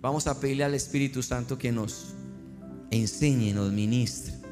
[0.00, 2.14] Vamos a pedirle al Espíritu Santo que nos
[2.90, 4.45] enseñe, nos ministre.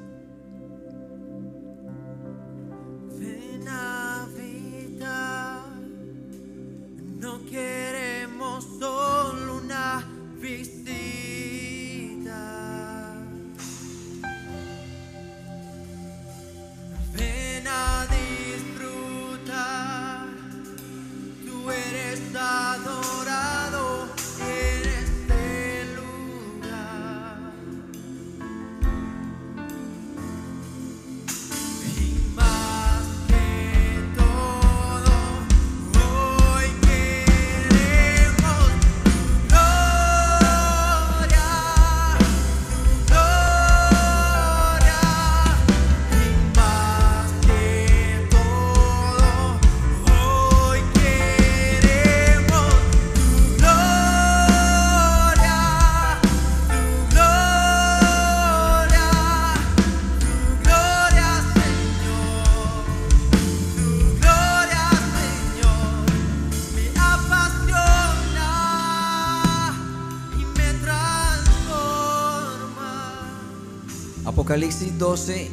[74.26, 75.50] Apocalipsis 12,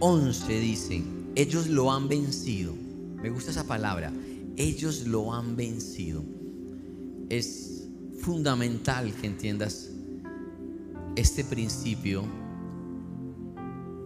[0.00, 1.00] 11 dice,
[1.36, 2.74] ellos lo han vencido.
[3.22, 4.12] Me gusta esa palabra,
[4.56, 6.24] ellos lo han vencido.
[7.28, 7.86] Es
[8.20, 9.90] fundamental que entiendas
[11.14, 12.24] este principio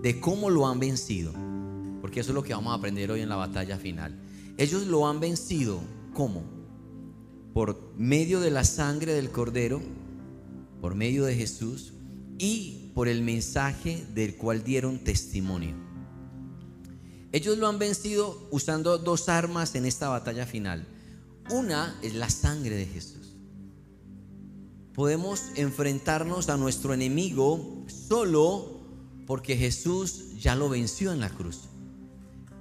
[0.02, 1.32] de cómo lo han vencido,
[2.02, 4.20] porque eso es lo que vamos a aprender hoy en la batalla final.
[4.58, 5.80] Ellos lo han vencido,
[6.12, 6.42] ¿cómo?
[7.54, 9.80] Por medio de la sangre del cordero,
[10.82, 11.94] por medio de Jesús
[12.38, 15.74] y por el mensaje del cual dieron testimonio.
[17.32, 20.86] Ellos lo han vencido usando dos armas en esta batalla final.
[21.50, 23.34] Una es la sangre de Jesús.
[24.94, 28.80] Podemos enfrentarnos a nuestro enemigo solo
[29.26, 31.62] porque Jesús ya lo venció en la cruz.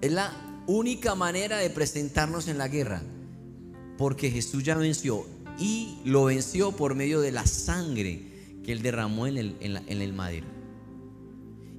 [0.02, 3.04] Es la única manera de presentarnos en la guerra,
[4.00, 5.28] porque Jesús ya venció
[5.60, 8.33] y lo venció por medio de la sangre
[8.64, 10.48] que él derramó en el, madero.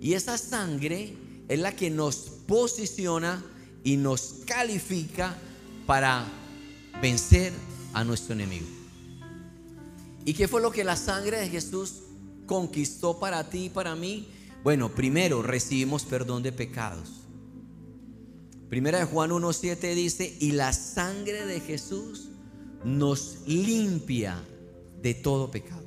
[0.01, 1.15] Y esa sangre
[1.49, 3.43] es la que nos posiciona
[3.83, 5.37] y nos califica
[5.87, 6.27] para
[7.01, 7.53] vencer
[7.93, 8.67] a nuestro enemigo.
[10.25, 12.03] ¿Y qué fue lo que la sangre de Jesús
[12.47, 14.29] conquistó para ti y para mí?
[14.63, 17.25] Bueno, primero recibimos perdón de pecados.
[18.69, 22.31] Primera de Juan 1.7 dice, y la sangre de Jesús
[22.85, 24.43] nos limpia
[25.01, 25.85] de todo pecado.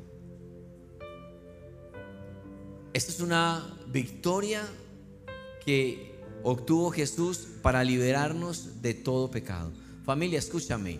[2.94, 4.64] Esta es una victoria
[5.66, 9.72] que obtuvo Jesús para liberarnos de todo pecado.
[10.03, 11.00] Familia, escúchame,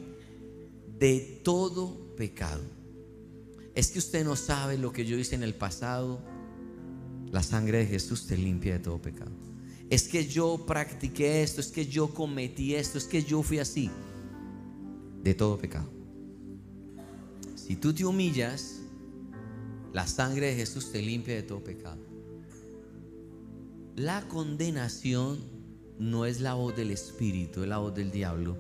[1.00, 2.62] de todo pecado.
[3.74, 6.20] Es que usted no sabe lo que yo hice en el pasado.
[7.32, 9.32] La sangre de Jesús te limpia de todo pecado.
[9.90, 13.90] Es que yo practiqué esto, es que yo cometí esto, es que yo fui así.
[15.24, 15.90] De todo pecado.
[17.56, 18.77] Si tú te humillas,
[19.94, 22.02] la sangre de Jesús te limpia de todo pecado.
[23.96, 25.40] La condenación
[26.00, 28.58] no es la voz del Espíritu, es la voz del diablo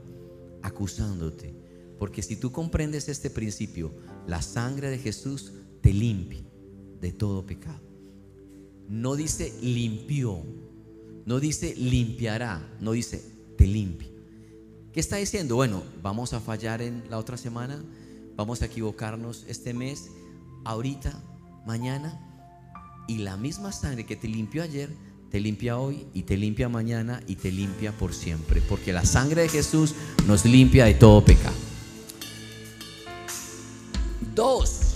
[0.64, 1.54] acusándote.
[2.00, 3.92] Porque si tú comprendes este principio,
[4.28, 6.44] la sangre de Jesús te limpia
[7.02, 7.82] de todo pecado.
[8.88, 10.44] No dice limpió,
[11.26, 13.24] no dice limpiará, no dice
[13.58, 14.10] te limpia.
[14.94, 15.56] ¿Qué está diciendo?
[15.56, 17.84] Bueno, vamos a fallar en la otra semana,
[18.36, 20.10] vamos a equivocarnos este mes,
[20.68, 21.14] ahorita,
[21.66, 22.20] mañana,
[23.08, 24.90] y la misma sangre que te limpió ayer,
[25.32, 29.44] te limpia hoy y te limpia mañana y te limpia por siempre, porque la sangre
[29.44, 29.96] de Jesús
[30.26, 31.56] nos limpia de todo pecado.
[34.36, 34.96] Dos,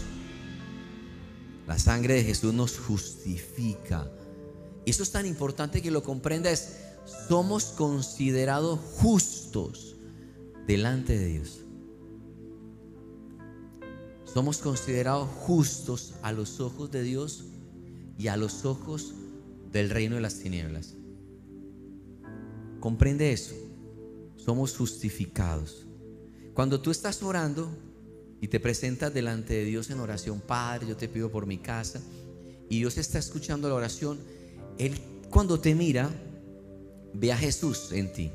[1.67, 4.11] la sangre de Jesús nos justifica.
[4.85, 6.77] Eso es tan importante que lo comprendas.
[7.27, 9.95] Somos considerados justos
[10.67, 11.61] delante de Dios.
[14.33, 17.45] Somos considerados justos a los ojos de Dios
[18.17, 19.13] y a los ojos
[19.71, 20.95] del reino de las tinieblas.
[22.79, 23.55] Comprende eso.
[24.35, 25.85] Somos justificados.
[26.53, 27.69] Cuando tú estás orando
[28.39, 32.01] y te presentas delante de Dios en oración, Padre, yo te pido por mi casa,
[32.69, 34.17] y Dios está escuchando la oración,
[34.77, 34.99] Él
[35.31, 36.09] cuando te mira,
[37.13, 38.31] ve a Jesús en ti.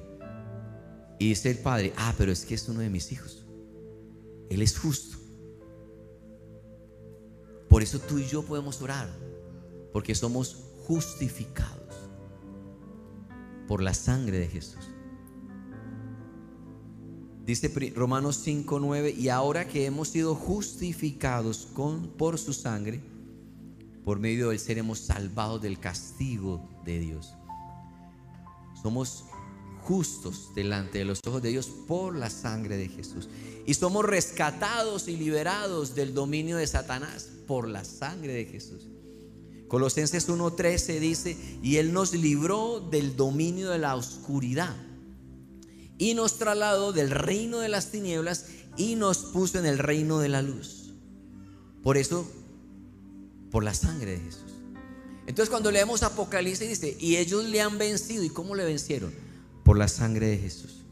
[1.18, 3.44] Y dice el Padre, ah, pero es que es uno de mis hijos.
[4.50, 5.15] Él es justo.
[7.76, 9.06] Por eso tú y yo podemos orar,
[9.92, 11.94] porque somos justificados
[13.68, 14.80] por la sangre de Jesús.
[17.44, 21.68] Dice Romanos 5:9, y ahora que hemos sido justificados
[22.16, 23.02] por su sangre,
[24.06, 27.34] por medio del seremos salvados del castigo de Dios.
[28.82, 29.26] Somos
[29.86, 33.28] justos delante de los ojos de Dios por la sangre de Jesús.
[33.66, 38.88] Y somos rescatados y liberados del dominio de Satanás por la sangre de Jesús.
[39.68, 44.74] Colosenses 1:13 dice, y Él nos libró del dominio de la oscuridad
[45.98, 48.46] y nos trasladó del reino de las tinieblas
[48.76, 50.94] y nos puso en el reino de la luz.
[51.84, 52.28] Por eso,
[53.52, 54.42] por la sangre de Jesús.
[55.28, 58.24] Entonces cuando leemos Apocalipsis dice, y ellos le han vencido.
[58.24, 59.25] ¿Y cómo le vencieron?
[59.66, 60.84] Por la sangre de Jesús.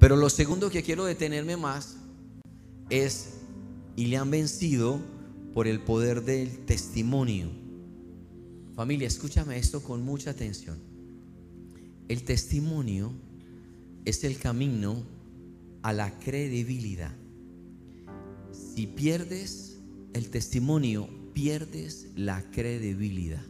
[0.00, 1.98] Pero lo segundo que quiero detenerme más
[2.88, 3.34] es,
[3.94, 4.98] y le han vencido
[5.52, 7.50] por el poder del testimonio.
[8.74, 10.78] Familia, escúchame esto con mucha atención.
[12.08, 13.12] El testimonio
[14.06, 15.02] es el camino
[15.82, 17.14] a la credibilidad.
[18.50, 19.78] Si pierdes
[20.14, 23.44] el testimonio, pierdes la credibilidad.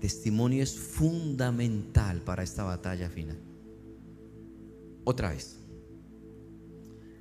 [0.00, 3.38] Testimonio es fundamental para esta batalla final.
[5.04, 5.56] Otra vez.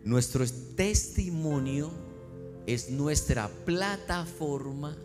[0.03, 0.45] Nuestro
[0.75, 1.91] testimonio
[2.65, 4.95] es nuestra plataforma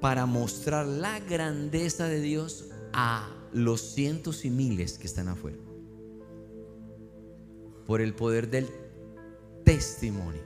[0.00, 5.58] para mostrar la grandeza de Dios a los cientos y miles que están afuera.
[7.86, 8.68] Por el poder del
[9.64, 10.42] testimonio.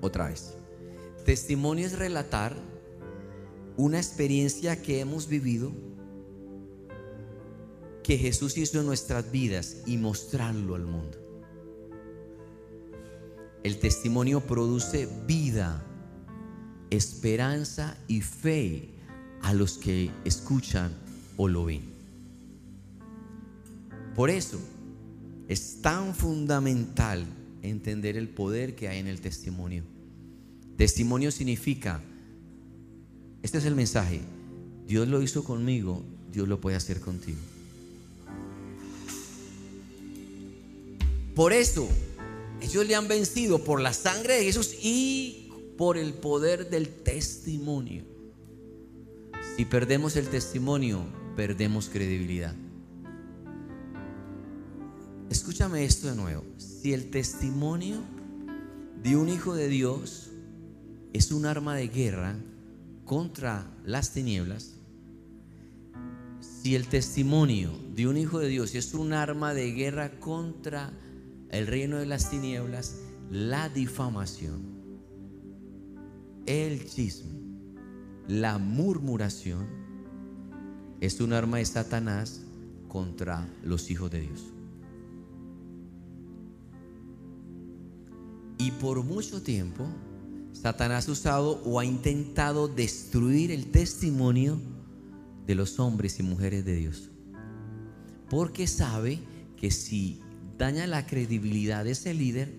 [0.00, 0.54] Otra vez.
[1.24, 2.56] Testimonio es relatar
[3.78, 5.72] una experiencia que hemos vivido
[8.02, 11.16] que Jesús hizo en nuestras vidas y mostrarlo al mundo.
[13.62, 15.84] El testimonio produce vida,
[16.90, 18.88] esperanza y fe
[19.42, 20.92] a los que escuchan
[21.36, 21.82] o lo ven.
[24.16, 24.58] Por eso
[25.46, 27.26] es tan fundamental
[27.62, 29.84] entender el poder que hay en el testimonio.
[30.76, 32.02] Testimonio significa,
[33.42, 34.20] este es el mensaje,
[34.86, 36.02] Dios lo hizo conmigo,
[36.32, 37.38] Dios lo puede hacer contigo.
[41.34, 41.88] Por eso,
[42.60, 48.02] ellos le han vencido por la sangre de Jesús y por el poder del testimonio.
[49.56, 51.04] Si perdemos el testimonio,
[51.36, 52.54] perdemos credibilidad.
[55.30, 56.44] Escúchame esto de nuevo.
[56.56, 57.98] Si el testimonio
[59.02, 60.30] de un hijo de Dios
[61.12, 62.36] es un arma de guerra
[63.08, 64.74] contra las tinieblas,
[66.40, 70.92] si el testimonio de un hijo de Dios es un arma de guerra contra
[71.48, 72.98] el reino de las tinieblas,
[73.30, 74.60] la difamación,
[76.44, 77.40] el chisme,
[78.28, 79.66] la murmuración,
[81.00, 82.42] es un arma de Satanás
[82.88, 84.44] contra los hijos de Dios.
[88.58, 89.88] Y por mucho tiempo,
[90.60, 94.60] Satanás ha usado o ha intentado destruir el testimonio
[95.46, 97.10] de los hombres y mujeres de Dios.
[98.28, 99.20] Porque sabe
[99.56, 100.20] que si
[100.58, 102.52] daña la credibilidad de ese líder,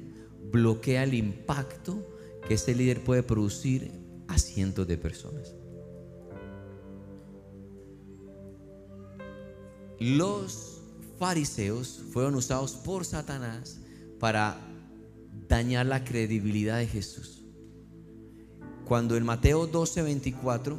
[0.50, 2.08] bloquea el impacto
[2.48, 3.92] que ese líder puede producir
[4.30, 5.54] a cientos de personas.
[10.00, 10.82] Los
[11.20, 13.82] fariseos fueron usados por Satanás
[14.20, 14.58] para
[15.50, 17.39] dañar la credibilidad de Jesús.
[18.90, 20.76] Cuando en Mateo 12, 24,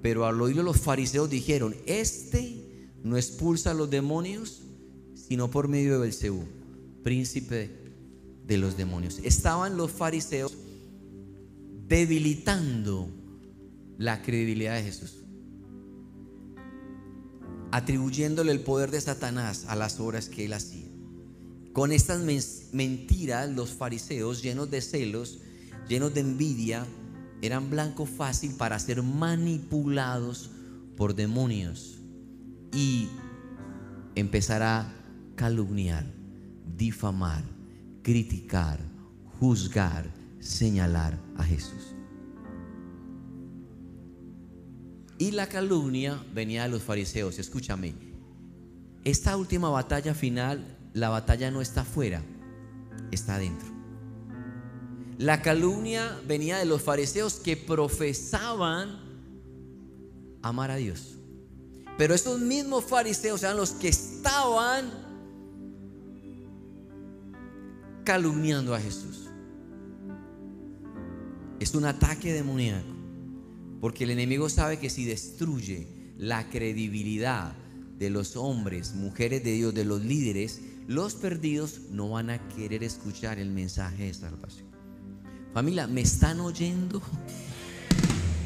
[0.00, 2.60] pero al oírlo los fariseos dijeron, este
[3.02, 4.62] no expulsa a los demonios,
[5.14, 6.44] sino por medio de Belcebú,
[7.02, 7.70] príncipe
[8.46, 9.18] de los demonios.
[9.24, 10.56] Estaban los fariseos
[11.88, 13.08] debilitando
[13.98, 15.16] la credibilidad de Jesús,
[17.72, 20.86] atribuyéndole el poder de Satanás a las obras que él hacía.
[21.72, 22.40] Con estas men-
[22.72, 25.40] mentiras, los fariseos, llenos de celos,
[25.88, 26.86] llenos de envidia,
[27.42, 30.50] eran blanco fácil para ser manipulados
[30.96, 31.98] por demonios
[32.72, 33.08] y
[34.14, 34.92] empezar a
[35.36, 36.06] calumniar,
[36.76, 37.42] difamar,
[38.02, 38.80] criticar,
[39.38, 40.06] juzgar,
[40.40, 41.94] señalar a Jesús.
[45.18, 47.38] Y la calumnia venía de los fariseos.
[47.38, 47.94] Escúchame,
[49.04, 52.22] esta última batalla final, la batalla no está afuera,
[53.10, 53.73] está adentro.
[55.18, 58.98] La calumnia venía de los fariseos que profesaban
[60.42, 61.18] amar a Dios.
[61.96, 64.90] Pero estos mismos fariseos eran los que estaban
[68.04, 69.30] calumniando a Jesús.
[71.60, 72.92] Es un ataque demoníaco.
[73.80, 75.86] Porque el enemigo sabe que si destruye
[76.18, 77.54] la credibilidad
[77.98, 82.82] de los hombres, mujeres de Dios, de los líderes, los perdidos no van a querer
[82.82, 84.73] escuchar el mensaje de salvación.
[85.54, 87.00] Familia, ¿me están oyendo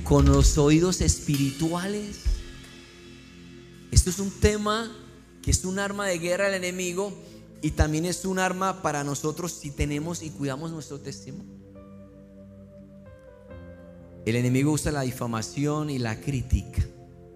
[0.05, 2.19] con los oídos espirituales?
[3.91, 4.95] Esto es un tema
[5.41, 7.19] que es un arma de guerra al enemigo
[7.62, 11.57] y también es un arma para nosotros si tenemos y cuidamos nuestro testimonio.
[14.27, 16.87] El enemigo usa la difamación y la crítica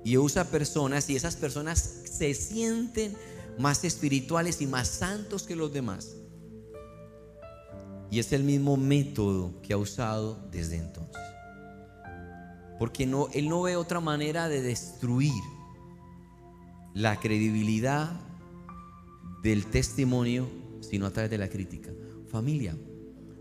[0.05, 1.79] y usa personas y esas personas
[2.19, 3.17] se sienten
[3.59, 6.09] más espirituales y más santos que los demás.
[8.13, 11.23] Y es el mismo método que ha usado desde entonces.
[12.79, 15.43] Porque él no ve otra manera de destruir
[16.93, 18.21] la credibilidad
[19.43, 20.47] del testimonio,
[20.83, 21.91] sino a través de la crítica.
[22.27, 22.77] Familia,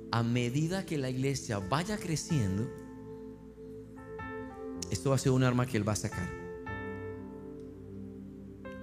[0.10, 2.66] a medida que la iglesia vaya creciendo,
[4.90, 6.30] esto va a ser un arma que él va a sacar.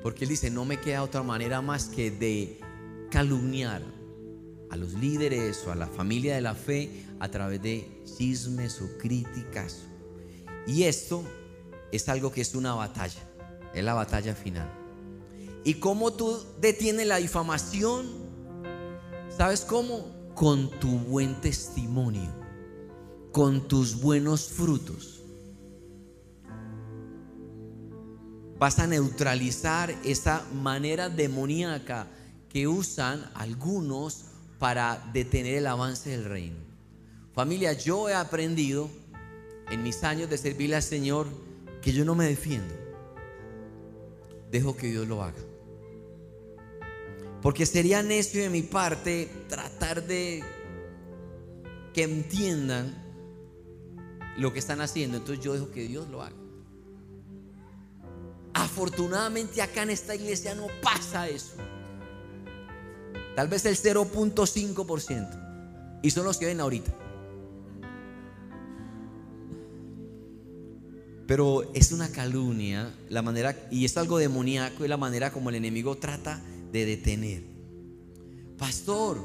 [0.02, 2.60] Porque él dice, no me queda otra manera más que de
[3.10, 3.96] calumniar
[4.70, 8.98] a los líderes o a la familia de la fe a través de chismes o
[8.98, 9.84] críticas.
[10.66, 11.22] Y esto
[11.92, 13.22] es algo que es una batalla,
[13.74, 14.70] es la batalla final.
[15.64, 18.06] ¿Y cómo tú detienes la difamación?
[19.34, 20.32] ¿Sabes cómo?
[20.34, 22.30] Con tu buen testimonio,
[23.32, 25.22] con tus buenos frutos.
[28.58, 32.08] Vas a neutralizar esa manera demoníaca
[32.48, 34.24] que usan algunos
[34.58, 36.56] para detener el avance del reino.
[37.34, 38.90] Familia, yo he aprendido
[39.70, 41.28] en mis años de servirle al Señor
[41.82, 42.74] que yo no me defiendo.
[44.50, 45.38] Dejo que Dios lo haga.
[47.42, 50.42] Porque sería necio de mi parte tratar de
[51.94, 52.96] que entiendan
[54.36, 55.18] lo que están haciendo.
[55.18, 56.36] Entonces yo dejo que Dios lo haga.
[58.54, 61.54] Afortunadamente acá en esta iglesia no pasa eso.
[63.38, 66.00] Tal vez el 0.5%.
[66.02, 66.92] Y son los que ven ahorita.
[71.28, 75.54] Pero es una calumnia la manera, y es algo demoníaco, y la manera como el
[75.54, 76.42] enemigo trata
[76.72, 77.44] de detener.
[78.58, 79.22] Pastor,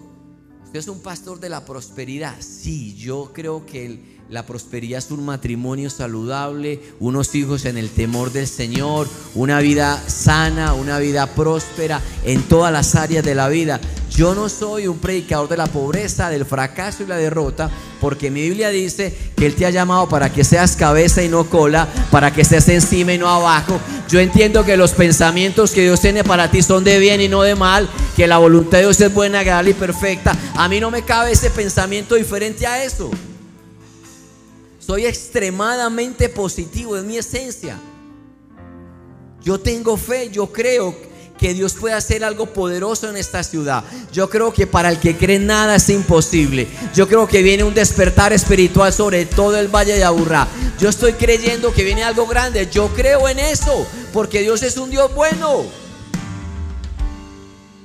[0.64, 2.40] usted es un pastor de la prosperidad.
[2.40, 4.04] Sí, yo creo que el,
[4.34, 10.02] la prosperidad es un matrimonio saludable, unos hijos en el temor del Señor, una vida
[10.08, 13.80] sana, una vida próspera en todas las áreas de la vida.
[14.10, 17.70] Yo no soy un predicador de la pobreza, del fracaso y la derrota,
[18.02, 21.48] porque mi Biblia dice que Él te ha llamado para que seas cabeza y no
[21.48, 23.80] cola, para que estés encima y no abajo.
[24.10, 27.44] Yo entiendo que los pensamientos que Dios tiene para ti son de bien y no
[27.44, 30.36] de mal, que la voluntad de Dios es buena, agradable y perfecta.
[30.56, 33.12] A mí no me cabe ese pensamiento diferente a eso.
[34.86, 37.80] Soy extremadamente positivo, es mi esencia.
[39.42, 40.94] Yo tengo fe, yo creo
[41.40, 43.86] que Dios puede hacer algo poderoso en esta ciudad.
[44.12, 46.68] Yo creo que para el que cree nada es imposible.
[46.94, 50.50] Yo creo que viene un despertar espiritual sobre todo el Valle de Aburrá.
[50.80, 52.68] Yo estoy creyendo que viene algo grande.
[52.70, 55.64] Yo creo en eso, porque Dios es un Dios bueno.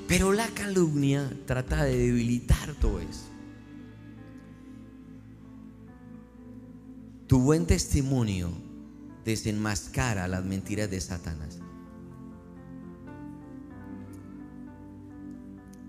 [0.09, 3.28] Pero la calumnia trata de debilitar todo eso.
[7.29, 8.51] Tu buen testimonio
[9.23, 11.59] desenmascara las mentiras de Satanás.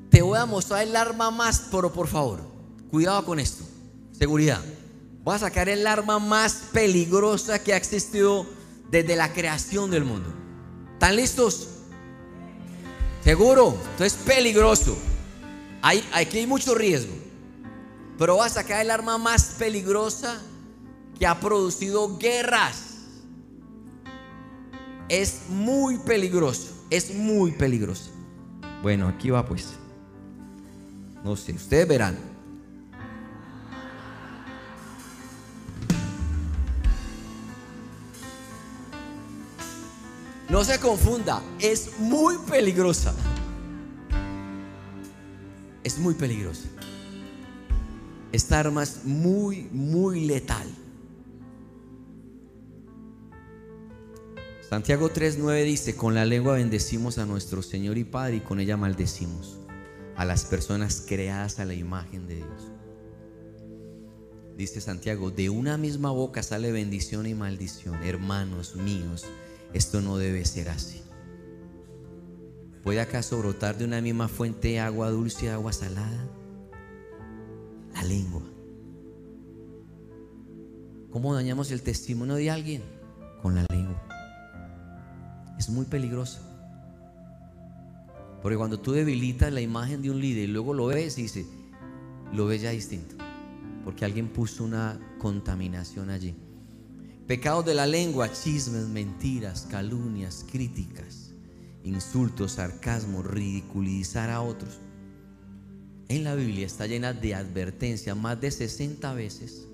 [0.10, 2.42] Te voy a mostrar el arma más, pero por favor,
[2.92, 3.64] cuidado con esto.
[4.12, 4.60] Seguridad.
[5.24, 8.46] Voy a sacar el arma más peligrosa que ha existido
[8.92, 10.34] desde la creación del mundo.
[10.94, 11.70] ¿Están listos?
[13.24, 13.78] Seguro.
[13.92, 14.98] Esto es peligroso.
[15.82, 17.14] Hay, aquí hay mucho riesgo.
[18.18, 20.42] Pero voy a sacar el arma más peligrosa
[21.20, 22.96] que ha producido guerras.
[25.10, 26.74] Es muy peligroso.
[26.90, 28.12] Es muy peligroso.
[28.82, 29.74] Bueno, aquí va pues.
[31.24, 32.18] No sé, ustedes verán.
[40.50, 43.14] No se confunda, es muy peligrosa.
[45.84, 46.68] Es muy peligrosa.
[48.32, 50.68] Esta arma es muy, muy letal.
[54.70, 58.78] Santiago 3:9 dice, con la lengua bendecimos a nuestro Señor y Padre y con ella
[58.78, 59.58] maldecimos
[60.16, 62.72] a las personas creadas a la imagen de Dios.
[64.56, 68.04] Dice Santiago, de una misma boca sale bendición y maldición.
[68.04, 69.26] Hermanos míos,
[69.74, 71.02] esto no debe ser así.
[72.84, 76.28] ¿Puede acaso brotar de una misma fuente agua dulce agua salada?
[77.96, 78.44] La lengua.
[81.10, 82.84] ¿Cómo dañamos el testimonio de alguien?
[83.42, 84.19] Con la lengua.
[85.60, 86.40] Es muy peligroso.
[88.42, 91.46] Porque cuando tú debilitas la imagen de un líder y luego lo ves y dices,
[92.32, 93.16] lo ves ya distinto.
[93.84, 96.34] Porque alguien puso una contaminación allí.
[97.28, 101.32] Pecados de la lengua, chismes, mentiras, calumnias, críticas,
[101.84, 104.80] insultos, sarcasmo, ridiculizar a otros.
[106.08, 109.68] En la Biblia está llena de advertencias, más de 60 veces.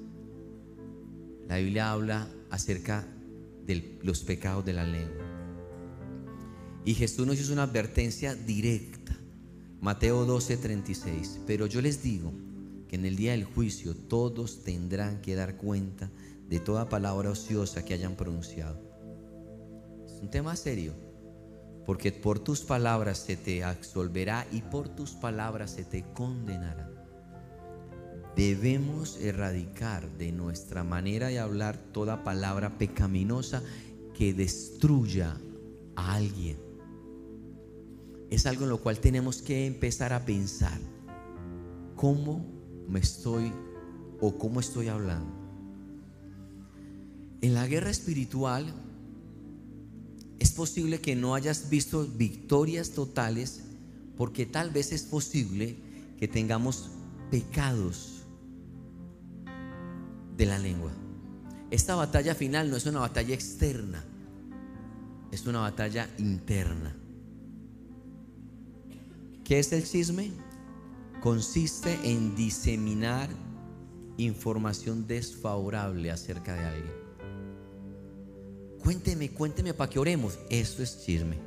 [1.48, 3.08] La Biblia habla acerca
[3.65, 5.25] de los pecados de la lengua.
[6.86, 9.18] Y Jesús nos hizo una advertencia directa.
[9.82, 11.42] Mateo 12, 36.
[11.48, 12.32] Pero yo les digo
[12.88, 16.12] que en el día del juicio todos tendrán que dar cuenta
[16.48, 18.80] de toda palabra ociosa que hayan pronunciado.
[20.06, 20.94] Es un tema serio,
[21.88, 26.92] porque por tus palabras se te absolverá y por tus palabras se te condenará.
[28.36, 33.63] Debemos erradicar de nuestra manera de hablar toda palabra pecaminosa
[34.13, 35.36] que destruya
[35.96, 36.64] a alguien.
[38.36, 40.77] Es algo en lo cual tenemos que empezar a pensar
[41.96, 42.46] cómo
[42.86, 43.50] me estoy
[44.20, 45.32] o cómo estoy hablando.
[47.39, 48.74] En la guerra espiritual
[50.38, 53.62] es posible que no hayas visto victorias totales
[54.18, 55.77] porque tal vez es posible
[56.20, 56.89] que tengamos
[57.32, 58.24] pecados
[60.36, 60.92] de la lengua.
[61.72, 64.04] Esta batalla final no es una batalla externa,
[65.32, 66.98] es una batalla interna.
[69.46, 70.32] ¿Qué es el chisme?
[71.22, 73.30] Consiste en diseminar
[74.18, 76.94] información desfavorable acerca de alguien.
[78.82, 80.40] Cuénteme, cuénteme para que oremos.
[80.50, 81.38] Esto es chisme.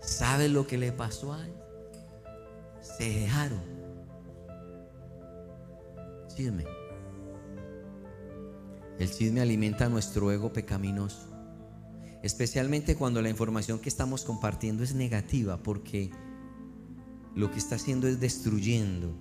[0.00, 1.52] ¿Sabe lo que le pasó a él?
[2.80, 3.60] Se dejaron.
[6.34, 6.64] Chisme.
[8.98, 11.35] El chisme alimenta nuestro ego pecaminoso.
[12.26, 16.10] Especialmente cuando la información que estamos compartiendo es negativa, porque
[17.36, 19.14] lo que está haciendo es destruyendo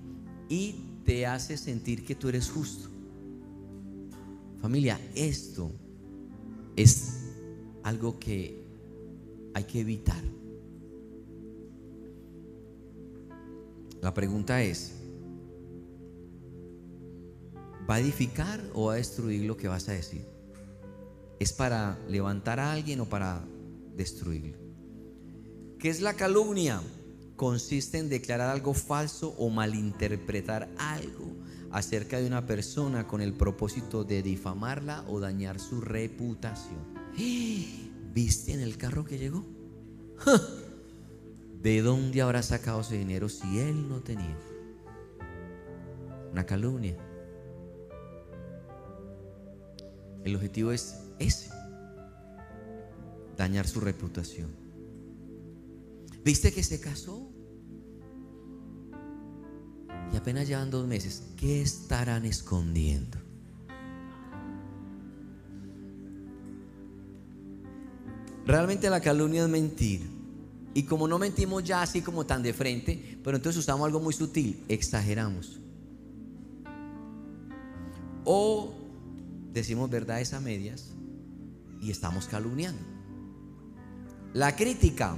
[0.50, 2.89] y te hace sentir que tú eres justo.
[4.59, 5.72] Familia, esto
[6.75, 7.25] es
[7.83, 8.59] algo que
[9.53, 10.24] hay que evitar.
[14.01, 14.94] La pregunta es,
[17.87, 20.34] ¿va a edificar o va a destruir lo que vas a decir?
[21.39, 23.43] ¿Es para levantar a alguien o para
[23.95, 24.57] destruirlo?
[25.79, 26.81] ¿Qué es la calumnia?
[27.35, 31.35] Consiste en declarar algo falso o malinterpretar algo
[31.71, 36.79] acerca de una persona con el propósito de difamarla o dañar su reputación.
[38.13, 39.45] ¿Viste en el carro que llegó?
[41.61, 44.37] ¿De dónde habrá sacado ese dinero si él no tenía?
[46.31, 46.95] Una calumnia.
[50.24, 51.50] El objetivo es ese.
[53.38, 54.50] Dañar su reputación.
[56.24, 57.30] ¿Viste que se casó?
[60.12, 61.24] Y apenas llevan dos meses.
[61.36, 63.18] ¿Qué estarán escondiendo?
[68.46, 70.01] Realmente la calumnia es mentir.
[70.74, 74.14] Y como no mentimos ya así como tan de frente, pero entonces usamos algo muy
[74.14, 75.60] sutil, exageramos.
[78.25, 78.74] O
[79.54, 80.96] decimos verdades a medias
[81.85, 82.81] y estamos calumniando.
[84.33, 85.15] La crítica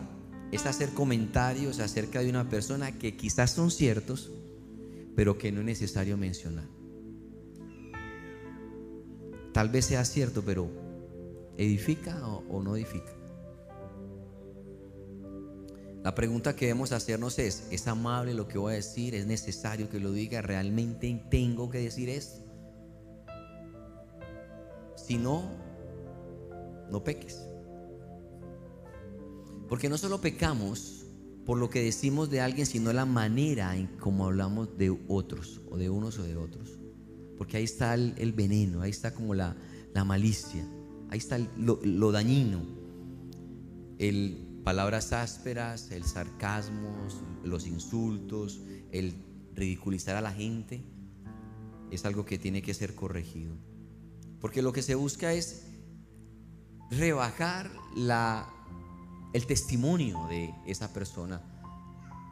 [0.52, 4.32] es hacer comentarios acerca de una persona que quizás son ciertos,
[5.16, 6.66] pero que no es necesario mencionar.
[9.54, 10.70] Tal vez sea cierto, pero
[11.58, 13.14] ¿edifica o, no edifica?
[16.04, 19.16] La pregunta que debemos hacernos es, ¿es amable lo que voy a decir?
[19.16, 20.42] ¿Es necesario que lo diga?
[20.42, 22.46] ¿Realmente tengo que decir esto?
[24.96, 25.67] Si no,
[26.92, 27.42] no peques.
[29.68, 31.06] Porque no solo pecamos
[31.46, 35.78] por lo que decimos de alguien, sino la manera en cómo hablamos de otros, o
[35.78, 36.80] de unos o de otros.
[37.38, 39.56] Porque ahí está el, veneno, ahí está como la,
[40.06, 40.68] malicia,
[41.10, 42.62] ahí está lo, lo dañino.
[43.98, 46.94] El palabras ásperas, el sarcasmo,
[47.46, 48.60] los insultos,
[48.92, 49.14] el
[49.56, 50.84] ridiculizar a la gente,
[51.90, 53.54] es algo que tiene que ser corregido.
[54.42, 55.67] Porque lo que se busca es
[56.90, 58.48] rebajar la,
[59.34, 61.42] el testimonio de esa persona.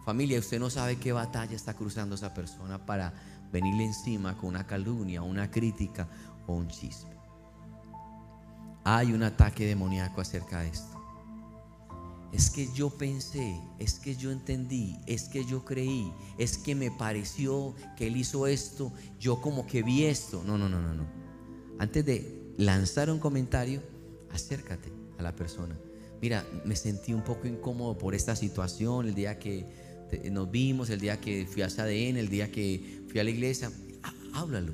[0.05, 3.13] Familia, usted no sabe qué batalla está cruzando esa persona para
[3.51, 6.07] venirle encima con una calumnia, una crítica
[6.47, 7.15] o un chisme.
[8.83, 10.95] Hay un ataque demoníaco acerca de esto.
[12.31, 16.91] Es que yo pensé, es que yo entendí, es que yo creí, es que me
[16.91, 20.43] pareció que él hizo esto, yo como que vi esto.
[20.45, 21.05] No, no, no, no, no.
[21.79, 23.81] Antes de lanzar un comentario,
[24.35, 25.77] acércate a la persona.
[26.21, 29.65] mira, me sentí un poco incómodo por esta situación, el día que
[30.31, 33.71] nos vimos, el día que fui a ADN, el día que fui a la iglesia,
[34.01, 34.73] Há- háblalo.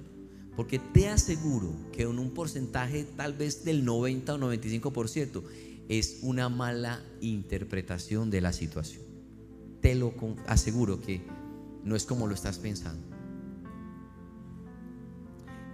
[0.55, 5.43] Porque te aseguro que en un porcentaje tal vez del 90 o 95%
[5.89, 9.03] es una mala interpretación de la situación.
[9.81, 10.13] Te lo
[10.47, 11.21] aseguro que
[11.83, 13.03] no es como lo estás pensando.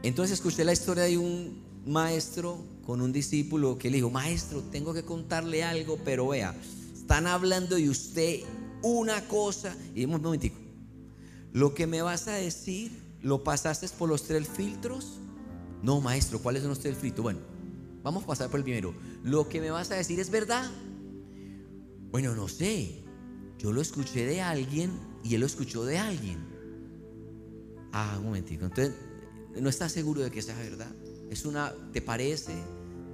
[0.04, 4.94] Entonces escuché la historia de un maestro con un discípulo que le dijo, maestro, tengo
[4.94, 6.56] que contarle algo, pero vea,
[6.94, 8.42] están hablando de usted
[8.82, 9.76] una cosa.
[9.96, 10.58] Y un momentico,
[11.54, 15.20] lo que me vas a decir, ¿lo pasaste por los tres filtros?
[15.82, 17.24] No, maestro, ¿cuáles son los tres filtros?
[17.24, 17.40] Bueno,
[18.04, 18.94] vamos a pasar por el primero.
[19.24, 20.70] Lo que me vas a decir es verdad.
[22.12, 23.04] Bueno, no sé.
[23.60, 24.92] Yo lo escuché de alguien
[25.24, 26.38] y él lo escuchó de alguien.
[27.92, 28.66] Ah, un momentico.
[28.66, 28.94] Entonces,
[29.60, 30.92] no estás seguro de que sea verdad.
[31.30, 32.54] Es una, ¿te parece?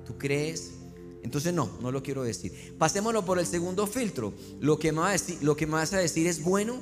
[0.06, 0.73] ¿Tú crees?
[1.23, 2.76] Entonces no, no lo quiero decir.
[2.78, 4.34] Pasémoslo por el segundo filtro.
[4.60, 6.82] Lo que me vas a decir, lo que a decir es bueno.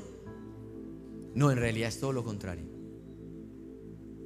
[1.36, 2.66] No, en realidad es todo lo contrario.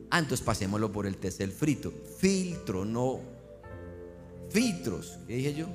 [0.10, 1.92] Ah, entonces pasémoslo por el tercer filtro.
[2.20, 3.36] Filtro, no
[4.50, 5.20] filtros.
[5.28, 5.68] ¿Qué dije yo?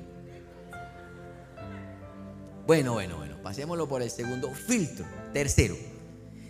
[2.65, 3.41] Bueno, bueno, bueno.
[3.43, 5.05] Pasémoslo por el segundo filtro.
[5.33, 5.75] Tercero.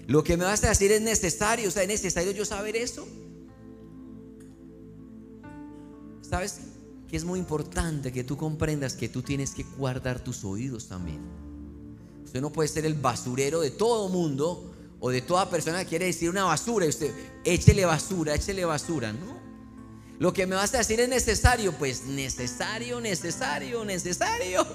[0.08, 1.67] Lo que me vas a decir es necesario.
[1.67, 3.06] O sea, es necesario yo saber eso.
[6.32, 6.62] ¿Sabes?
[7.10, 11.20] Que es muy importante que tú comprendas que tú tienes que guardar tus oídos también.
[12.24, 16.06] Usted no puede ser el basurero de todo mundo o de toda persona que quiere
[16.06, 17.13] decir una basura y usted,
[17.44, 19.41] échele basura, échele basura, ¿no?
[20.20, 24.65] Lo que me vas a decir es necesario, pues necesario, necesario, necesario.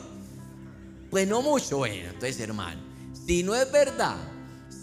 [1.09, 2.83] Pues no mucho, bueno, entonces hermano,
[3.27, 4.19] si no es verdad,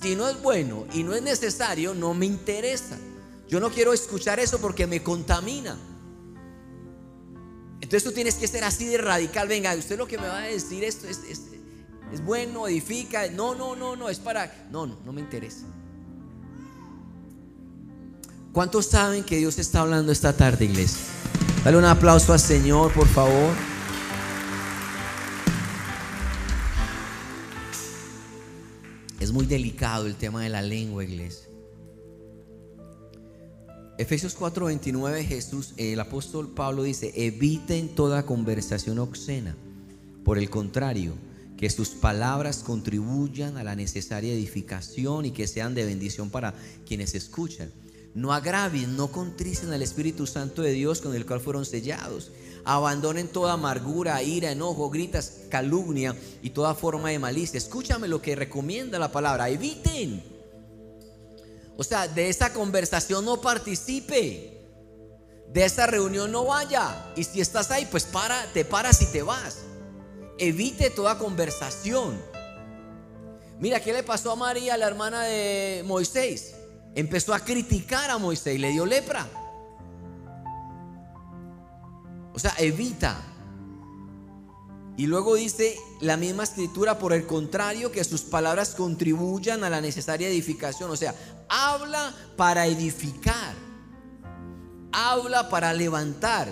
[0.01, 2.97] si no es bueno y no es necesario, no me interesa.
[3.47, 5.77] Yo no quiero escuchar eso porque me contamina.
[7.93, 9.47] Entonces tú tienes que ser así de radical.
[9.47, 11.21] Venga, usted lo que me va a decir esto es,
[12.25, 13.29] bueno, edifica.
[13.29, 14.51] No, no, no, no, es para...
[14.71, 15.67] No, no, no me interesa.
[18.51, 21.05] ¿Cuántos saben que Dios está hablando esta tarde, iglesia?
[21.63, 23.53] Dale un aplauso al Señor, por favor.
[29.19, 31.52] Es muy delicado el tema de la lengua, iglesia.
[33.99, 39.55] Efesios 4:29 Jesús, el apóstol Pablo dice, eviten toda conversación obscena.
[40.23, 41.13] Por el contrario,
[41.57, 46.55] que sus palabras contribuyan a la necesaria edificación y que sean de bendición para
[46.87, 47.71] quienes escuchan.
[48.15, 52.31] No agravien, no contricen al Espíritu Santo de Dios con el cual fueron sellados.
[52.65, 57.59] Abandonen toda amargura, ira, enojo, gritas, calumnia y toda forma de malicia.
[57.59, 59.49] Escúchame lo que recomienda la palabra.
[59.49, 60.32] Eviten.
[61.77, 64.61] O sea, de esa conversación no participe.
[65.51, 67.11] De esa reunión no vaya.
[67.15, 69.59] Y si estás ahí, pues para, te paras y te vas.
[70.37, 72.19] Evite toda conversación.
[73.59, 76.55] Mira, ¿qué le pasó a María, la hermana de Moisés?
[76.95, 79.27] Empezó a criticar a Moisés, le dio lepra.
[82.33, 83.21] O sea, evita.
[84.95, 89.81] Y luego dice la misma escritura, por el contrario, que sus palabras contribuyan a la
[89.81, 90.91] necesaria edificación.
[90.91, 91.15] O sea,
[91.53, 93.53] habla para edificar.
[94.91, 96.49] Habla para levantar.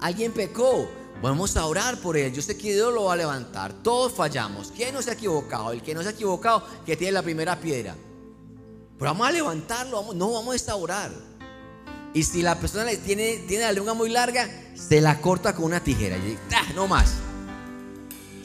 [0.00, 0.88] Alguien pecó.
[1.22, 2.32] Vamos a orar por él.
[2.32, 3.72] Yo sé que Dios lo va a levantar.
[3.82, 4.72] Todos fallamos.
[4.74, 5.72] ¿Quién no se ha equivocado?
[5.72, 7.94] El que no se ha equivocado, que tiene la primera piedra.
[8.98, 9.96] Pero vamos a levantarlo.
[10.00, 11.10] Vamos, no, vamos a orar.
[12.14, 16.16] Y si la persona tiene, la lengua muy larga, se la corta con una tijera.
[16.16, 17.14] Y "Ah, no más.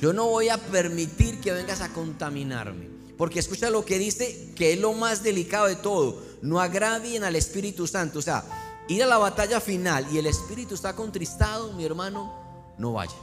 [0.02, 2.93] Yo no voy a permitir que vengas a contaminarme.
[3.18, 6.22] Porque escucha lo que dice, que es lo más delicado de todo.
[6.42, 8.20] No agravien al Espíritu Santo.
[8.20, 8.44] O sea,
[8.88, 12.34] ir a la batalla final y el Espíritu está contristado, mi hermano,
[12.78, 13.16] no vaya.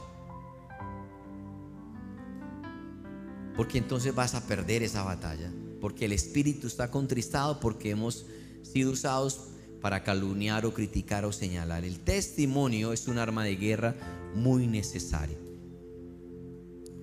[3.55, 5.51] Porque entonces vas a perder esa batalla.
[5.81, 8.25] Porque el Espíritu está contristado porque hemos
[8.63, 9.47] sido usados
[9.81, 11.83] para calumniar o criticar o señalar.
[11.83, 13.95] El testimonio es un arma de guerra
[14.35, 15.37] muy necesaria.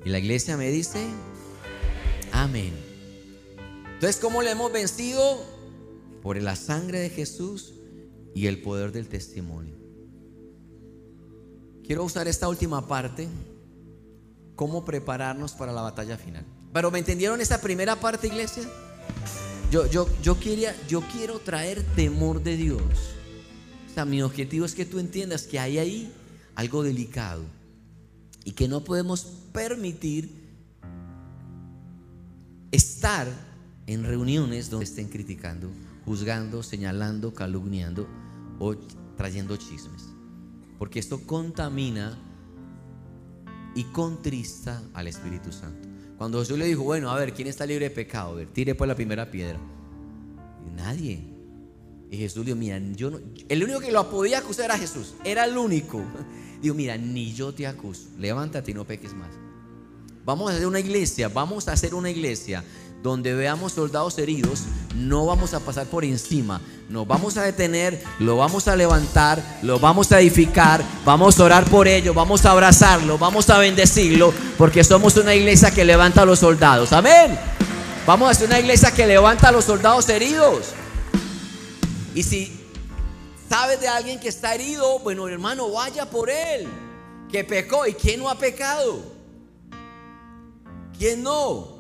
[0.05, 1.05] Y la iglesia me dice,
[2.33, 2.73] amén.
[3.95, 5.45] Entonces, ¿cómo le hemos vencido?
[6.23, 7.75] Por la sangre de Jesús
[8.35, 9.75] y el poder del testimonio.
[11.85, 13.29] Quiero usar esta última parte,
[14.55, 16.45] cómo prepararnos para la batalla final.
[16.73, 18.65] Pero ¿me entendieron esa primera parte, iglesia?
[19.71, 22.83] Yo, yo, yo, quería, yo quiero traer temor de Dios.
[23.91, 26.13] O sea, mi objetivo es que tú entiendas que hay ahí
[26.55, 27.43] algo delicado
[28.45, 30.48] y que no podemos permitir
[32.71, 33.27] estar
[33.87, 35.71] en reuniones donde estén criticando,
[36.05, 38.07] juzgando, señalando, calumniando
[38.59, 38.77] o
[39.17, 40.11] trayendo chismes.
[40.79, 42.19] Porque esto contamina
[43.75, 45.89] y contrista al Espíritu Santo.
[46.17, 48.33] Cuando Jesús le dijo, bueno, a ver, ¿quién está libre de pecado?
[48.33, 49.59] A ver, tire pues la primera piedra.
[50.67, 51.23] Y nadie.
[52.11, 55.45] Y Jesús dijo, mira, yo no, el único que lo podía acusar era Jesús, era
[55.45, 56.03] el único.
[56.63, 59.31] Digo, mira, ni yo te acuso, levántate y no peques más.
[60.29, 62.63] Vamos a hacer una iglesia, vamos a hacer una iglesia
[63.03, 64.65] donde veamos soldados heridos,
[64.95, 66.61] no vamos a pasar por encima,
[66.91, 71.65] nos vamos a detener, lo vamos a levantar, lo vamos a edificar, vamos a orar
[71.65, 76.27] por ello, vamos a abrazarlo, vamos a bendecirlo, porque somos una iglesia que levanta a
[76.27, 76.93] los soldados.
[76.93, 77.39] Amén.
[78.07, 80.75] Vamos a ser una iglesia que levanta a los soldados heridos.
[82.15, 82.53] Y si
[83.49, 86.69] sabes de alguien que está herido, bueno, hermano, vaya por él,
[87.33, 87.87] que pecó.
[87.87, 89.18] ¿Y quién no ha pecado?
[90.99, 91.79] ¿Quién no?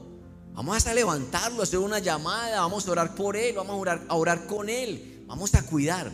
[0.54, 4.14] Vamos a levantarlo, hacer una llamada, vamos a orar por él, vamos a orar, a
[4.14, 6.10] orar con él, vamos a cuidar.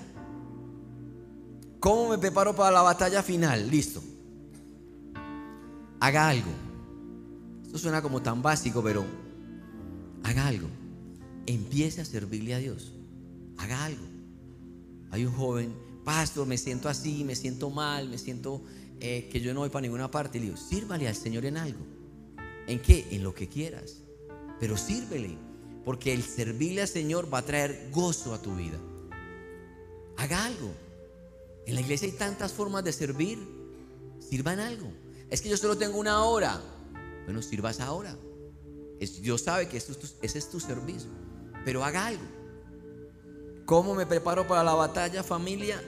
[1.80, 3.70] ¿Cómo me preparo para la batalla final?
[3.70, 4.02] Listo.
[6.00, 6.50] Haga algo.
[7.64, 9.04] Esto suena como tan básico, pero
[10.22, 10.68] haga algo.
[11.46, 12.92] Empiece a servirle a Dios.
[13.58, 14.04] Haga algo.
[15.10, 18.62] Hay un joven, pastor, me siento así, me siento mal, me siento
[19.00, 20.38] eh, que yo no voy para ninguna parte.
[20.38, 21.93] Y le digo, sírvale al Señor en algo.
[22.66, 23.06] ¿En qué?
[23.10, 23.98] En lo que quieras.
[24.60, 25.36] Pero sírvele.
[25.84, 28.78] Porque el servirle al Señor va a traer gozo a tu vida.
[30.16, 30.70] Haga algo.
[31.66, 33.38] En la iglesia hay tantas formas de servir.
[34.18, 34.90] Sirvan algo.
[35.30, 36.60] Es que yo solo tengo una hora.
[37.24, 38.16] Bueno, sirvas ahora.
[39.20, 41.10] Dios sabe que ese es tu servicio.
[41.64, 42.24] Pero haga algo.
[43.66, 45.82] ¿Cómo me preparo para la batalla, familia?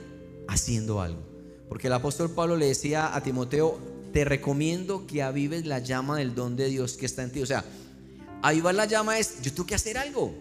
[0.47, 1.21] Haciendo algo.
[1.69, 3.79] Porque el apóstol Pablo le decía a Timoteo,
[4.13, 7.41] te recomiendo que avives la llama del don de Dios que está en ti.
[7.41, 7.63] O sea,
[8.41, 10.33] avivar la llama es, yo tengo que hacer algo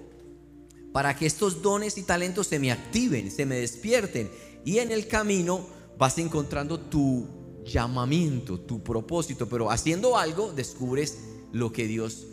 [0.92, 4.30] para que estos dones y talentos se me activen, se me despierten.
[4.64, 5.66] Y en el camino
[5.98, 7.26] vas encontrando tu
[7.64, 11.18] llamamiento, tu propósito, pero haciendo algo descubres
[11.52, 12.26] lo que Dios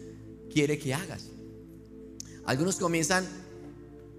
[0.51, 1.29] quiere que hagas.
[2.45, 3.27] Algunos comienzan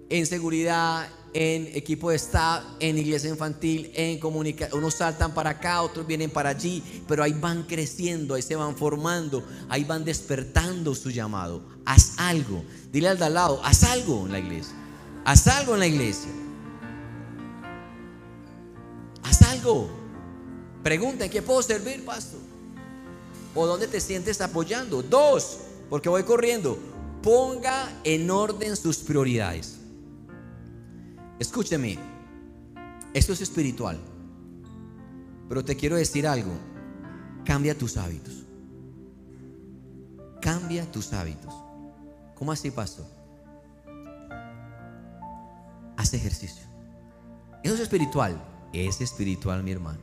[0.09, 4.79] en seguridad, en equipo de staff, en iglesia infantil, en comunicación.
[4.79, 8.77] Unos saltan para acá, otros vienen para allí, pero ahí van creciendo, ahí se van
[8.77, 11.61] formando, ahí van despertando su llamado.
[11.83, 12.63] Haz algo.
[12.89, 14.73] Dile al de al lado, haz algo en la iglesia.
[15.25, 16.31] Haz algo en la iglesia.
[19.23, 19.89] Haz algo.
[20.83, 22.39] Pregunta, ¿en qué puedo servir, pastor?
[23.53, 25.03] ¿O dónde te sientes apoyando?
[25.03, 25.57] Dos,
[25.89, 26.79] porque voy corriendo.
[27.21, 29.79] Ponga en orden sus prioridades.
[31.37, 31.97] Escúcheme,
[33.13, 33.99] esto es espiritual,
[35.49, 36.51] pero te quiero decir algo.
[37.43, 38.45] Cambia tus hábitos.
[40.41, 41.53] Cambia tus hábitos.
[42.35, 43.05] ¿Cómo así, pastor?
[45.97, 46.63] Haz ejercicio.
[47.63, 48.41] Eso es espiritual.
[48.73, 49.99] Es espiritual, mi hermano.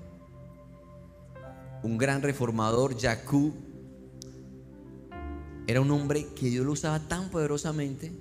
[1.82, 3.52] Un gran reformador, Jacú,
[5.66, 8.12] era un hombre que Dios lo usaba tan poderosamente,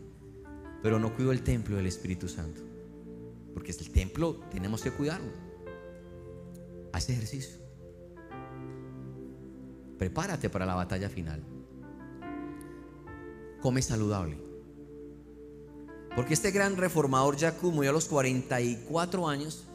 [0.82, 2.71] pero no cuidó el templo del Espíritu Santo.
[3.54, 5.32] Porque es el templo, tenemos que cuidarlo.
[6.94, 7.60] Haz ejercicio.
[9.98, 11.44] Prepárate para la batalla final.
[13.62, 14.38] Come saludable.
[16.16, 19.66] Porque este gran reformador Jacú murió a los 44 años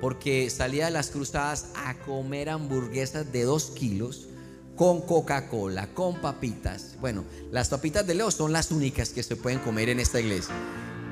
[0.00, 4.28] porque salía de las cruzadas a comer hamburguesas de 2 kilos
[4.76, 6.96] con Coca-Cola, con papitas.
[7.00, 10.54] Bueno, las papitas de Leo son las únicas que se pueden comer en esta iglesia,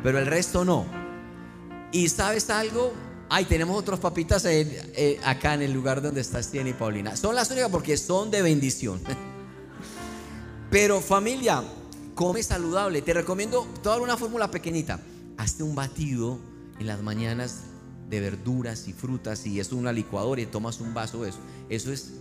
[0.03, 1.02] pero el resto no.
[1.93, 2.95] Y sabes algo,
[3.29, 7.17] ay, tenemos otras papitas eh, acá en el lugar donde estás Tiene y Paulina.
[7.17, 8.99] Son las únicas porque son de bendición.
[10.71, 11.63] Pero familia,
[12.15, 13.03] come saludable.
[13.03, 15.01] Te recomiendo toda una fórmula pequeñita.
[15.37, 16.39] Hazte un batido
[16.79, 17.65] en las mañanas
[18.09, 21.39] de verduras y frutas y es una licuadora y tomas un vaso de eso.
[21.69, 22.15] Eso es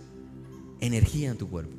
[0.80, 1.74] energía en tu cuerpo.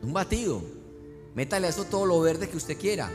[0.00, 0.62] Un batido.
[1.34, 3.10] Métale a eso todo lo verde que usted quiera.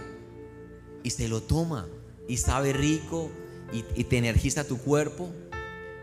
[1.05, 1.87] Y se lo toma.
[2.27, 3.29] Y sabe rico.
[3.71, 5.31] Y, te energiza tu cuerpo.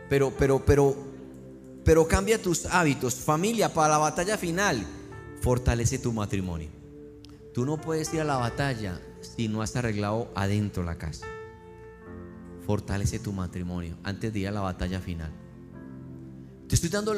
[0.09, 0.97] Pero, pero, pero,
[1.85, 3.17] pero cambia tus hábitos.
[3.17, 4.87] Familia, para la batalla final,
[5.41, 6.69] fortalece tu matrimonio.
[7.53, 11.27] Tú no puedes ir a la batalla si no has arreglado adentro la casa.
[12.65, 15.33] Fortalece tu matrimonio antes de ir a la batalla final.
[16.69, 17.15] Te estoy dando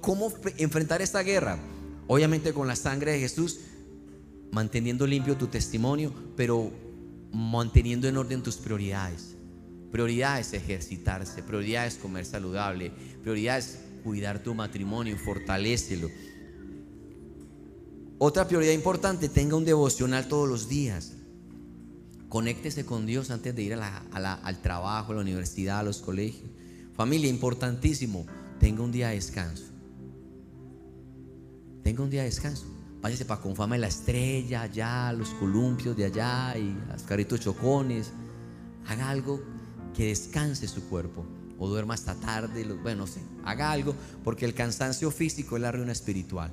[0.00, 1.58] cómo enfrentar esta guerra.
[2.06, 3.60] Obviamente con la sangre de Jesús,
[4.50, 6.70] manteniendo limpio tu testimonio, pero
[7.34, 9.36] manteniendo en orden tus prioridades.
[9.90, 12.92] Prioridades ejercitarse, prioridades comer saludable,
[13.22, 16.08] prioridades cuidar tu matrimonio, fortalecelo.
[18.18, 21.12] Otra prioridad importante, tenga un devocional todos los días.
[22.28, 26.50] Conéctese con Dios antes de ir al trabajo, a la universidad, a los colegios.
[26.94, 28.26] Familia, importantísimo.
[28.60, 29.64] tenga un día de descanso.
[31.82, 32.66] Tenga un día de descanso.
[33.04, 38.10] Váyase para Confama de la Estrella, allá, los columpios de allá y los carritos chocones.
[38.86, 39.42] Haga algo
[39.94, 41.22] que descanse su cuerpo.
[41.58, 43.20] O duerma hasta tarde, bueno, no sé.
[43.44, 46.50] Haga algo porque el cansancio físico es la ruina espiritual.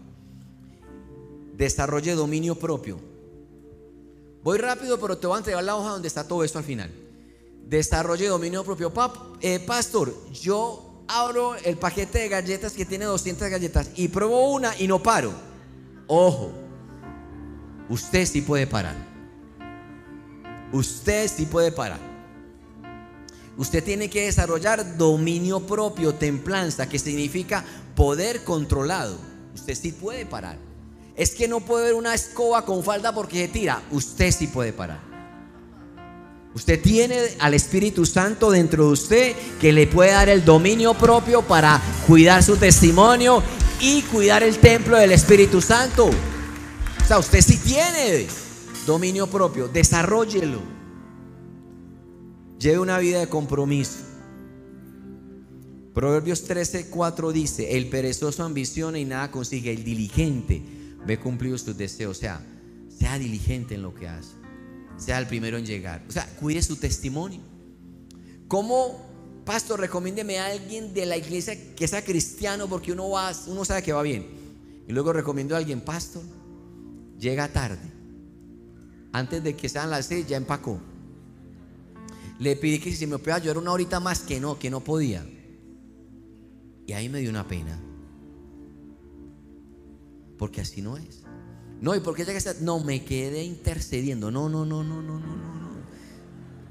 [1.55, 2.99] Desarrolle dominio propio.
[4.43, 6.91] Voy rápido, pero te voy a entregar la hoja donde está todo esto al final.
[7.65, 8.91] Desarrolle dominio propio.
[9.39, 14.77] Eh, pastor, yo abro el paquete de galletas que tiene 200 galletas y pruebo una
[14.77, 15.49] y no paro.
[16.13, 16.51] Ojo,
[17.87, 18.97] usted sí puede parar.
[20.73, 22.01] Usted sí puede parar.
[23.55, 27.63] Usted tiene que desarrollar dominio propio, templanza, que significa
[27.95, 29.15] poder controlado.
[29.55, 30.57] Usted sí puede parar.
[31.15, 33.81] Es que no puede ver una escoba con falda porque se tira.
[33.89, 34.99] Usted sí puede parar.
[36.53, 41.41] Usted tiene al Espíritu Santo dentro de usted que le puede dar el dominio propio
[41.41, 43.41] para cuidar su testimonio
[43.81, 46.05] y cuidar el templo del Espíritu Santo.
[46.07, 48.27] O sea, usted sí tiene
[48.85, 50.61] dominio propio, desarrollelo.
[52.59, 53.99] Lleve una vida de compromiso.
[55.93, 60.61] Proverbios 13, 4 dice, el perezoso ambiciona y nada consigue, el diligente
[61.05, 62.17] ve cumplidos sus deseos.
[62.17, 62.45] O sea,
[62.89, 64.35] sea diligente en lo que hace.
[64.97, 66.05] Sea el primero en llegar.
[66.07, 67.41] O sea, cuide su testimonio.
[68.47, 69.10] ¿Cómo,
[69.45, 73.83] pastor, recomiéndeme a alguien de la iglesia que sea cristiano porque uno, va, uno sabe
[73.83, 74.27] que va bien?
[74.87, 76.23] Y luego recomiendo a alguien, pastor,
[77.17, 77.91] llega tarde.
[79.13, 80.79] Antes de que sean las seis ya empacó.
[82.39, 85.23] Le pedí que si me podía ayudar una horita más, que no, que no podía.
[86.87, 87.79] Y ahí me dio una pena.
[90.37, 91.21] Porque así no es.
[91.81, 92.55] No, ¿y por qué llegaste?
[92.61, 94.31] No, me quedé intercediendo.
[94.31, 95.71] No, no, no, no, no, no, no.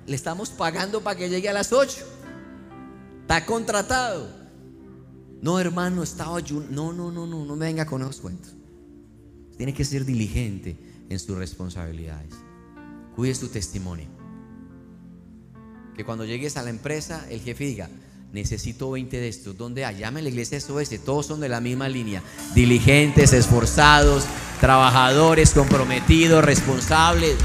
[0.07, 2.05] Le estamos pagando para que llegue a las 8.
[3.31, 4.27] Está contratado.
[5.41, 8.57] No, hermano, estaba ayun- No, no, no, no, no me venga con esos cuentos.
[9.57, 10.77] Tiene que ser diligente
[11.09, 12.35] en sus responsabilidades.
[13.15, 14.09] Cuide su testimonio.
[15.95, 17.89] Que cuando llegues a la empresa, el jefe diga,
[18.33, 19.57] necesito 20 de estos.
[19.57, 19.99] ¿Dónde hay?
[19.99, 20.99] Llame a la iglesia SOS.
[21.05, 22.25] Todos son de la misma línea.
[22.57, 24.25] Diligentes, esforzados,
[24.61, 27.37] trabajadores, comprometidos, responsables.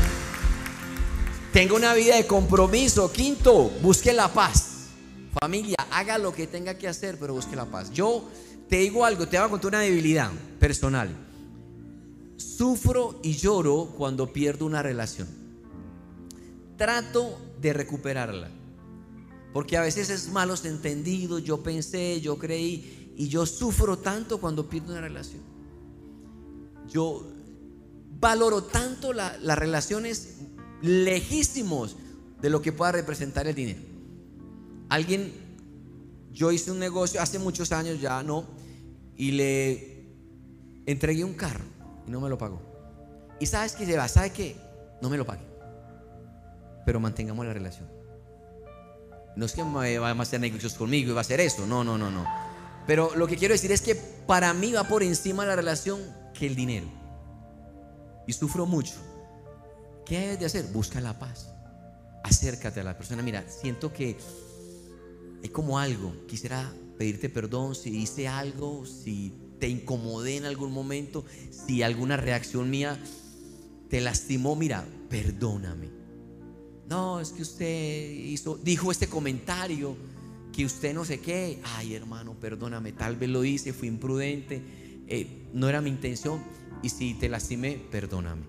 [1.53, 3.11] Tenga una vida de compromiso.
[3.11, 4.64] Quinto, busque la paz.
[5.39, 7.91] Familia, haga lo que tenga que hacer, pero busque la paz.
[7.91, 8.23] Yo
[8.69, 11.09] te digo algo, te voy a contar una debilidad personal.
[12.37, 15.27] Sufro y lloro cuando pierdo una relación.
[16.77, 18.49] Trato de recuperarla.
[19.53, 24.67] Porque a veces es malos entendidos, yo pensé, yo creí, y yo sufro tanto cuando
[24.69, 25.41] pierdo una relación.
[26.89, 27.25] Yo
[28.19, 30.35] valoro tanto la- las relaciones
[30.81, 31.95] lejísimos
[32.41, 33.94] de lo que pueda representar el dinero.
[34.89, 35.33] Alguien,
[36.31, 38.45] yo hice un negocio hace muchos años ya, ¿no?
[39.15, 40.07] Y le
[40.85, 41.63] entregué un carro
[42.07, 42.61] y no me lo pagó.
[43.39, 44.55] Y sabes que se va, ¿sabe qué?
[45.01, 45.45] No me lo pague.
[46.85, 47.89] Pero mantengamos la relación.
[49.35, 51.65] No es que va a hacer negocios conmigo y va a hacer eso.
[51.65, 52.25] No, no, no, no.
[52.87, 55.99] Pero lo que quiero decir es que para mí va por encima la relación
[56.33, 56.87] que el dinero.
[58.27, 58.95] Y sufro mucho.
[60.05, 60.65] ¿Qué debes de hacer?
[60.71, 61.51] Busca la paz.
[62.23, 63.21] Acércate a la persona.
[63.23, 64.17] Mira, siento que
[65.45, 66.11] hay como algo.
[66.27, 72.69] Quisiera pedirte perdón si hice algo, si te incomodé en algún momento, si alguna reacción
[72.69, 72.99] mía
[73.89, 74.55] te lastimó.
[74.55, 75.89] Mira, perdóname.
[76.89, 79.95] No, es que usted hizo, dijo este comentario,
[80.51, 81.61] que usted no sé qué.
[81.75, 84.63] Ay, hermano, perdóname, tal vez lo hice, fui imprudente,
[85.07, 86.41] eh, no era mi intención.
[86.81, 88.43] Y si te lastimé, perdóname.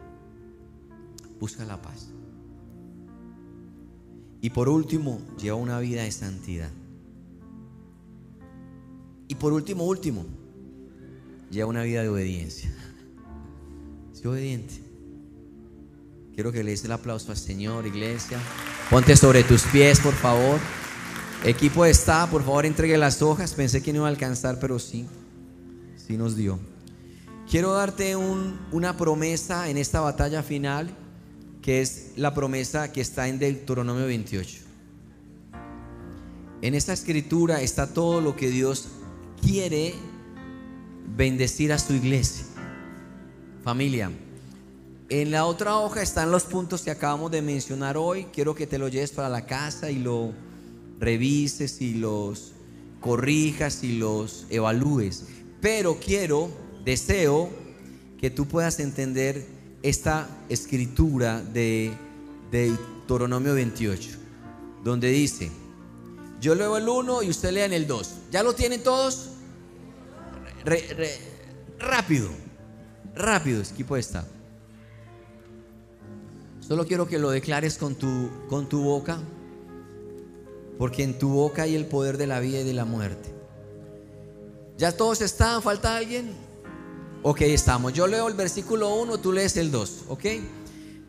[1.38, 2.08] Busca la paz.
[4.40, 6.70] Y por último, lleva una vida de santidad.
[9.28, 10.24] Y por último, último,
[11.50, 12.72] lleva una vida de obediencia.
[14.12, 14.74] Sé obediente.
[16.34, 18.38] Quiero que le des el aplauso al Señor, iglesia.
[18.90, 20.58] Ponte sobre tus pies, por favor.
[21.44, 23.54] Equipo staff, por favor, entregue las hojas.
[23.54, 25.06] Pensé que no iba a alcanzar, pero sí,
[25.96, 26.58] sí nos dio.
[27.50, 30.90] Quiero darte un- una promesa en esta batalla final,
[31.62, 34.58] que es la promesa que está en Deuteronomio 28.
[36.62, 38.88] En esta escritura está todo lo que Dios
[39.46, 39.94] quiere
[41.16, 42.44] bendecir a su iglesia.
[43.62, 44.10] Familia,
[45.08, 48.26] en la otra hoja están los puntos que acabamos de mencionar hoy.
[48.32, 50.32] Quiero que te lo lleves para la casa y lo
[50.98, 52.52] revises y los
[53.00, 55.26] corrijas y los evalúes.
[55.60, 56.50] Pero quiero,
[56.84, 57.48] deseo
[58.20, 59.46] que tú puedas entender
[59.82, 61.92] esta escritura de,
[62.50, 64.10] de Deuteronomio 28,
[64.82, 65.52] donde dice,
[66.40, 68.10] yo leo el 1 y usted lean el 2.
[68.32, 69.30] ¿Ya lo tienen todos?
[70.66, 71.18] Re-
[71.78, 72.28] rápido,
[73.14, 74.26] rápido, equipo está.
[76.60, 79.20] Solo quiero que lo declares con tu, con tu boca,
[80.78, 83.32] porque en tu boca hay el poder de la vida y de la muerte.
[84.76, 85.62] ¿Ya todos están?
[85.62, 86.32] ¿Falta alguien?
[87.22, 87.92] Ok, estamos.
[87.92, 90.24] Yo leo el versículo 1, tú lees el 2, ¿ok?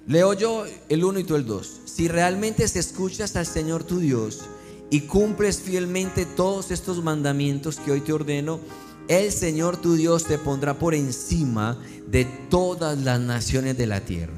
[0.07, 1.81] Leo yo el 1 y tú el 2.
[1.85, 4.41] Si realmente te escuchas al Señor tu Dios
[4.89, 8.59] y cumples fielmente todos estos mandamientos que hoy te ordeno,
[9.07, 11.77] el Señor tu Dios te pondrá por encima
[12.07, 14.33] de todas las naciones de la tierra.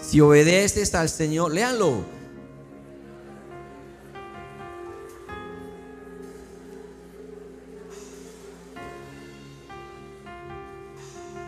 [0.00, 2.04] Si obedeces al Señor, léanlo.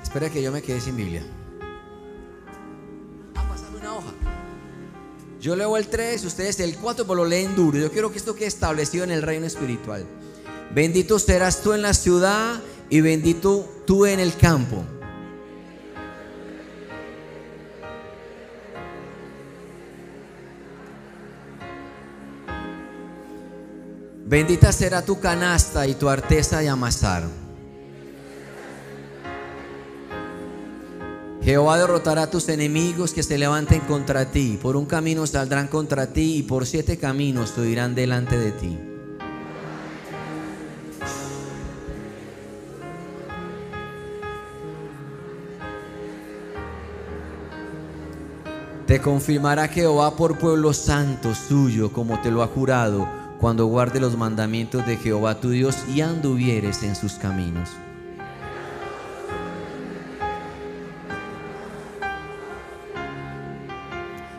[0.03, 1.25] Espera que yo me quede sin Biblia.
[3.35, 4.13] Ah, pásame una hoja.
[5.41, 7.79] Yo leo el 3, ustedes el 4, pero lo leen duro.
[7.79, 10.07] Yo quiero que esto quede establecido en el reino espiritual.
[10.73, 14.85] Bendito serás tú en la ciudad y bendito tú en el campo.
[24.27, 27.25] Bendita será tu canasta y tu arteza de amasar.
[31.43, 34.59] Jehová derrotará a tus enemigos que se levanten contra ti.
[34.61, 38.94] Por un camino saldrán contra ti y por siete caminos subirán delante de ti.
[48.95, 53.09] Te confirmará Jehová por pueblo santo suyo, como te lo ha jurado,
[53.41, 57.71] cuando guarde los mandamientos de Jehová tu Dios y anduvieres en sus caminos.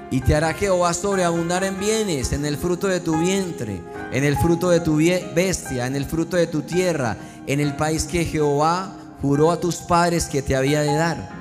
[0.10, 3.82] Y te hará Jehová sobreabundar en bienes, en el fruto de tu vientre,
[4.14, 4.96] en el fruto de tu
[5.36, 9.76] bestia, en el fruto de tu tierra, en el país que Jehová juró a tus
[9.76, 11.35] padres que te había de dar.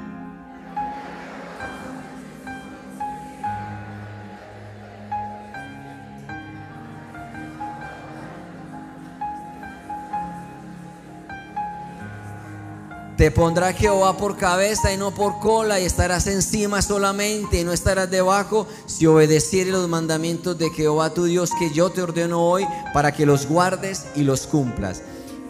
[13.25, 17.73] Te pondrá Jehová por cabeza y no por cola, y estarás encima solamente y no
[17.73, 22.67] estarás debajo, si obedecieres los mandamientos de Jehová tu Dios que yo te ordeno hoy,
[22.93, 25.01] para que los guardes y los cumplas.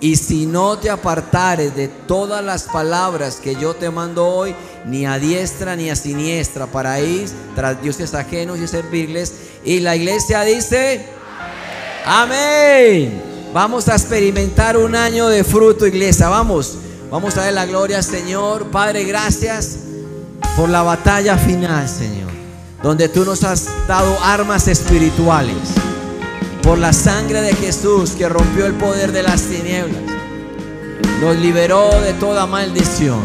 [0.00, 4.54] Y si no te apartares de todas las palabras que yo te mando hoy,
[4.86, 9.32] ni a diestra ni a siniestra, para ir tras dioses ajenos y servirles,
[9.64, 11.06] y la iglesia dice,
[12.06, 13.20] amén.
[13.52, 16.78] Vamos a experimentar un año de fruto, iglesia, vamos.
[17.14, 18.72] Vamos a dar la gloria Señor.
[18.72, 19.78] Padre, gracias
[20.56, 22.28] por la batalla final, Señor.
[22.82, 25.54] Donde tú nos has dado armas espirituales.
[26.64, 30.02] Por la sangre de Jesús que rompió el poder de las tinieblas.
[31.20, 33.20] Nos liberó de toda maldición.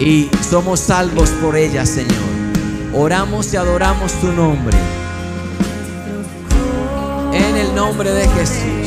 [0.00, 2.18] Y somos salvos por ella, Señor.
[2.92, 4.76] Oramos y adoramos tu nombre.
[7.34, 8.79] En el nombre de Jesús.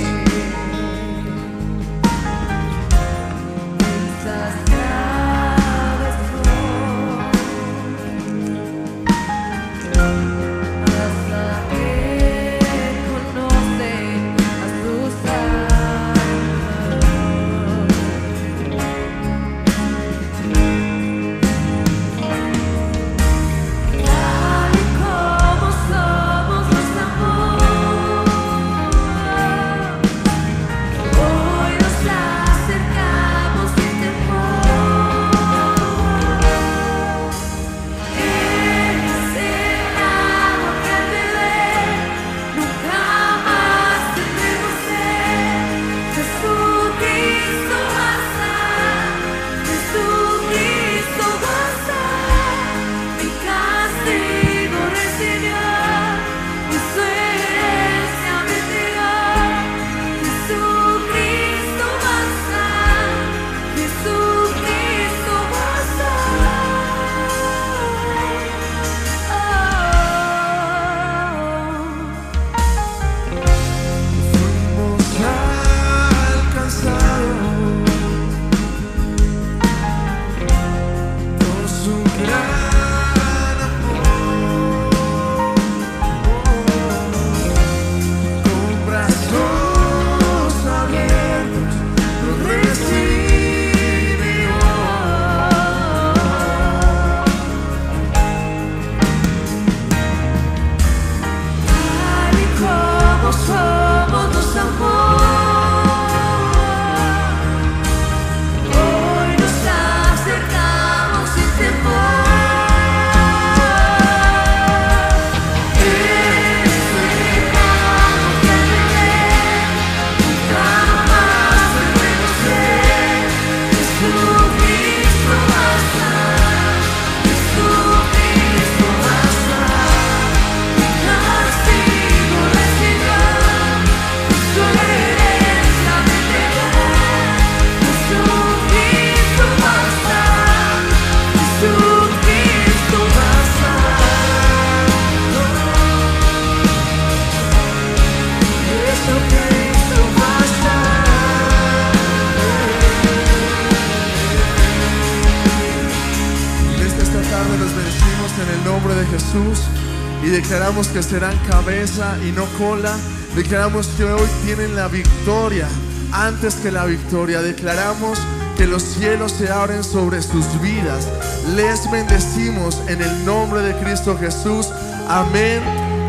[160.74, 162.96] Declaramos que serán cabeza y no cola.
[163.36, 165.68] Declaramos que hoy tienen la victoria
[166.12, 167.44] antes que la victoria.
[167.44, 168.18] Declaramos
[168.58, 171.08] que los cielos se abren sobre sus vidas.
[171.56, 174.70] Les bendecimos en el nombre de Cristo Jesús.
[175.08, 175.62] Amén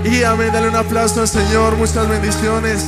[0.03, 0.51] y amén.
[0.51, 1.77] Dale un aplauso al Señor.
[1.77, 2.87] Muchas bendiciones.